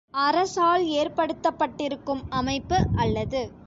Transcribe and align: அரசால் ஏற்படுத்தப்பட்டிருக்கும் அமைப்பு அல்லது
அரசால் 0.21 0.85
ஏற்படுத்தப்பட்டிருக்கும் 0.95 2.25
அமைப்பு 2.33 2.79
அல்லது 2.97 3.43